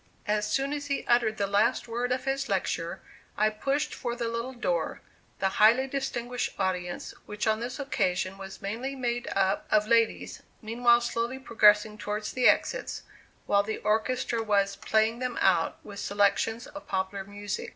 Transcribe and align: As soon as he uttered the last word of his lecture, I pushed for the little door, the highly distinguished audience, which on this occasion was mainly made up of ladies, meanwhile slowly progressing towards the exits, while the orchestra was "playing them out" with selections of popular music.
As 0.25 0.49
soon 0.51 0.73
as 0.73 0.87
he 0.87 1.05
uttered 1.05 1.37
the 1.37 1.45
last 1.45 1.87
word 1.87 2.11
of 2.11 2.23
his 2.25 2.49
lecture, 2.49 3.01
I 3.37 3.51
pushed 3.51 3.93
for 3.93 4.15
the 4.15 4.27
little 4.27 4.51
door, 4.53 4.99
the 5.37 5.47
highly 5.61 5.85
distinguished 5.85 6.59
audience, 6.59 7.11
which 7.27 7.45
on 7.45 7.59
this 7.59 7.77
occasion 7.79 8.39
was 8.39 8.63
mainly 8.63 8.95
made 8.95 9.27
up 9.35 9.67
of 9.69 9.85
ladies, 9.87 10.41
meanwhile 10.59 11.01
slowly 11.01 11.37
progressing 11.37 11.99
towards 11.99 12.33
the 12.33 12.47
exits, 12.47 13.03
while 13.45 13.61
the 13.61 13.77
orchestra 13.77 14.41
was 14.41 14.75
"playing 14.75 15.19
them 15.19 15.37
out" 15.39 15.77
with 15.85 15.99
selections 15.99 16.65
of 16.65 16.87
popular 16.87 17.23
music. 17.23 17.69